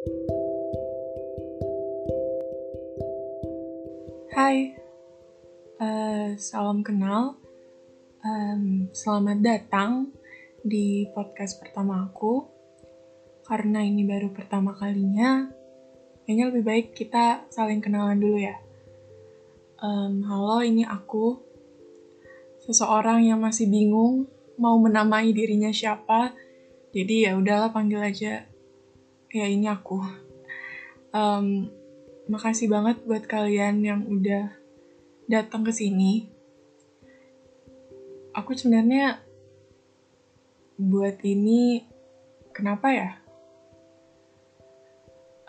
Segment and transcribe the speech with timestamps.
[0.00, 0.08] Hai,
[5.76, 7.36] uh, salam kenal.
[8.24, 10.08] Um, selamat datang
[10.64, 12.48] di podcast pertama aku.
[13.44, 15.52] Karena ini baru pertama kalinya,
[16.24, 18.56] kayaknya lebih baik kita saling kenalan dulu ya.
[19.84, 21.44] Um, halo, ini aku,
[22.64, 26.32] seseorang yang masih bingung mau menamai dirinya siapa.
[26.88, 28.49] Jadi ya udahlah panggil aja.
[29.30, 30.02] Ya ini aku.
[31.14, 31.70] Um,
[32.26, 34.50] makasih banget buat kalian yang udah
[35.30, 36.26] datang ke sini.
[38.34, 39.22] Aku sebenarnya
[40.74, 41.86] buat ini
[42.50, 43.10] kenapa ya?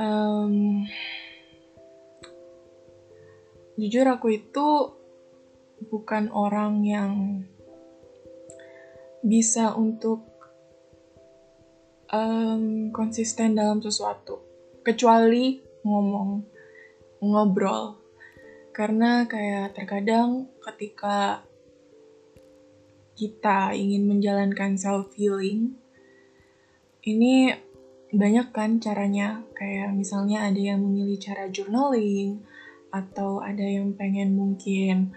[0.00, 0.88] Um,
[3.76, 4.68] jujur aku itu
[5.92, 7.12] bukan orang yang
[9.20, 10.35] bisa untuk
[12.12, 14.42] um, konsisten dalam sesuatu,
[14.82, 16.30] kecuali ngomong
[17.22, 17.98] ngobrol.
[18.74, 21.40] Karena kayak terkadang ketika
[23.16, 25.80] kita ingin menjalankan self healing
[27.06, 27.56] ini
[28.12, 29.40] banyak kan caranya.
[29.56, 32.44] Kayak misalnya ada yang memilih cara journaling
[32.92, 35.16] atau ada yang pengen mungkin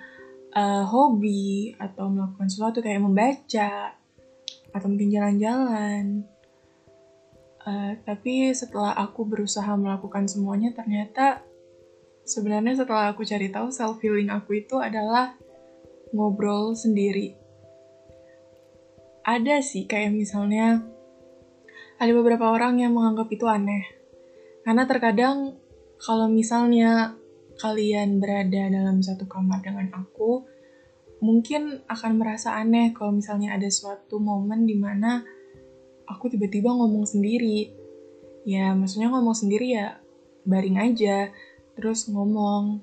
[0.55, 3.93] uh, hobi atau melakukan sesuatu kayak membaca
[4.69, 6.25] atau mungkin jalan-jalan
[7.69, 11.45] uh, tapi setelah aku berusaha melakukan semuanya ternyata
[12.29, 15.33] Sebenarnya setelah aku cari tahu self healing aku itu adalah
[16.13, 17.33] ngobrol sendiri.
[19.25, 20.85] Ada sih kayak misalnya
[21.97, 23.81] ada beberapa orang yang menganggap itu aneh.
[24.61, 25.57] Karena terkadang
[25.97, 27.17] kalau misalnya
[27.57, 30.45] kalian berada dalam satu kamar dengan aku,
[31.25, 35.25] mungkin akan merasa aneh kalau misalnya ada suatu momen di mana
[36.09, 37.69] aku tiba-tiba ngomong sendiri.
[38.43, 40.01] Ya, maksudnya ngomong sendiri ya
[40.43, 41.29] baring aja
[41.77, 42.81] terus ngomong.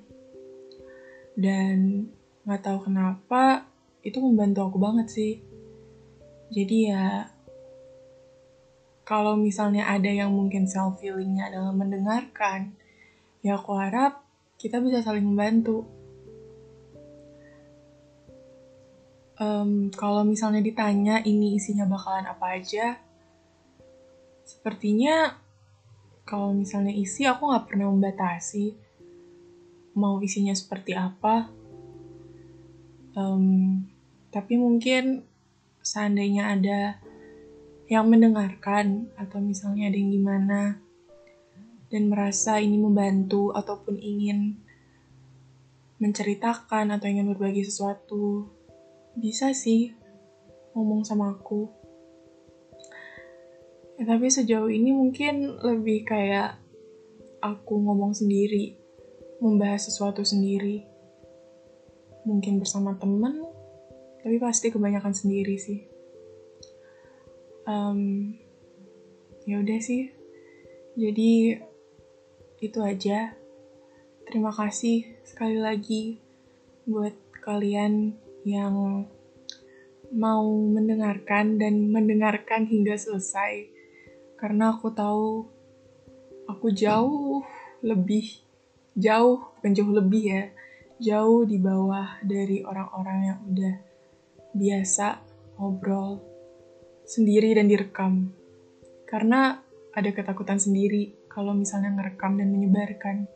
[1.34, 2.08] Dan
[2.46, 3.66] nggak tahu kenapa
[4.06, 5.34] itu membantu aku banget sih.
[6.54, 7.26] Jadi ya
[9.02, 12.74] kalau misalnya ada yang mungkin self feelingnya dalam mendengarkan
[13.42, 14.22] ya aku harap
[14.58, 15.86] kita bisa saling membantu.
[19.36, 22.96] Um, kalau misalnya ditanya ini isinya bakalan apa aja
[24.66, 25.30] sepertinya
[26.26, 28.74] kalau misalnya isi aku nggak pernah membatasi
[29.94, 31.46] mau isinya seperti apa.
[33.14, 33.86] Um,
[34.34, 35.22] tapi mungkin
[35.86, 36.98] seandainya ada
[37.86, 40.82] yang mendengarkan atau misalnya ada yang gimana
[41.86, 44.58] dan merasa ini membantu ataupun ingin
[46.02, 48.50] menceritakan atau ingin berbagi sesuatu,
[49.14, 49.94] bisa sih
[50.74, 51.85] ngomong sama aku.
[53.96, 56.60] Ya, tapi sejauh ini mungkin lebih kayak
[57.40, 58.76] aku ngomong sendiri
[59.40, 60.84] membahas sesuatu sendiri.
[62.28, 63.40] Mungkin bersama temen,
[64.20, 65.80] tapi pasti kebanyakan sendiri sih.
[67.64, 68.34] Um,
[69.48, 70.12] ya udah sih.
[70.96, 71.56] Jadi
[72.60, 73.32] itu aja.
[74.26, 76.18] Terima kasih sekali lagi
[76.82, 77.14] buat
[77.46, 79.06] kalian yang
[80.10, 83.75] mau mendengarkan dan mendengarkan hingga selesai.
[84.36, 85.48] Karena aku tahu
[86.46, 87.42] aku jauh
[87.82, 88.44] lebih
[88.96, 90.44] jauh bukan jauh lebih ya
[90.96, 93.74] jauh di bawah dari orang-orang yang udah
[94.56, 95.20] biasa
[95.60, 96.20] ngobrol
[97.04, 98.32] sendiri dan direkam.
[99.04, 99.60] Karena
[99.92, 103.28] ada ketakutan sendiri kalau misalnya ngerekam dan menyebarkan.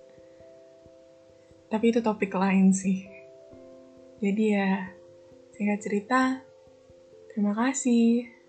[1.70, 3.06] Tapi itu topik lain sih.
[4.20, 4.90] Jadi ya
[5.54, 6.20] singkat cerita
[7.32, 8.39] terima kasih